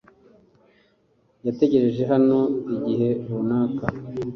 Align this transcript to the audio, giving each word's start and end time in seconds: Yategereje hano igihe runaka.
Yategereje 1.45 2.01
hano 2.11 2.39
igihe 2.85 3.09
runaka. 3.27 3.85